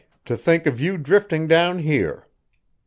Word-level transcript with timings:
To 0.25 0.35
think 0.35 0.65
of 0.65 0.81
you 0.81 0.97
drifting 0.97 1.45
down 1.45 1.77
here. 1.77 2.25